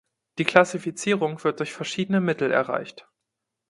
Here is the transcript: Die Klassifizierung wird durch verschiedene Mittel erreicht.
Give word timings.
Die 0.39 0.45
Klassifizierung 0.45 1.43
wird 1.43 1.59
durch 1.59 1.73
verschiedene 1.73 2.21
Mittel 2.21 2.49
erreicht. 2.49 3.07